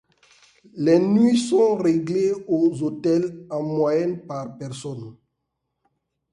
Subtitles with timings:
[0.73, 5.15] Les nuités sont réglées aux hôtels en moyenne par personne.